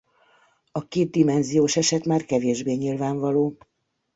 [0.71, 3.57] A kétdimenziós eset már kevésbé nyilvánvaló.